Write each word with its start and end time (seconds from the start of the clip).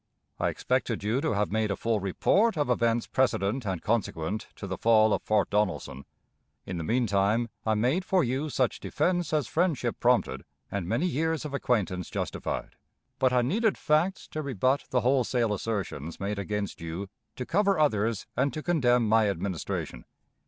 I 0.39 0.49
expected 0.49 1.03
you 1.03 1.21
to 1.21 1.33
have 1.33 1.51
made 1.51 1.69
a 1.69 1.75
full 1.75 1.99
report 1.99 2.57
of 2.57 2.71
events 2.71 3.05
precedent 3.05 3.67
and 3.67 3.83
consequent 3.83 4.47
to 4.55 4.65
the 4.65 4.79
fall 4.79 5.13
of 5.13 5.21
Fort 5.21 5.51
Donelson. 5.51 6.05
In 6.65 6.79
the 6.79 6.83
mean 6.83 7.05
time, 7.05 7.49
I 7.67 7.75
made 7.75 8.03
for 8.03 8.23
you 8.23 8.49
such 8.49 8.79
defense 8.79 9.31
as 9.31 9.45
friendship 9.45 9.99
prompted, 9.99 10.43
and 10.71 10.87
many 10.87 11.05
years 11.05 11.45
of 11.45 11.53
acquaintance 11.53 12.09
justified; 12.09 12.77
but 13.19 13.31
I 13.31 13.43
needed 13.43 13.77
facts 13.77 14.27
to 14.29 14.41
rebut 14.41 14.85
the 14.89 15.01
wholesale 15.01 15.53
assertions 15.53 16.19
made 16.19 16.39
against 16.39 16.81
you 16.81 17.07
to 17.35 17.45
cover 17.45 17.77
others 17.77 18.25
and 18.35 18.51
to 18.55 18.63
condemn 18.63 19.07
my 19.07 19.29
administration. 19.29 20.05